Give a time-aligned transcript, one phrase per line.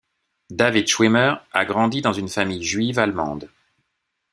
[0.49, 3.51] David Schwimmer a grandi dans une famille juive allemande.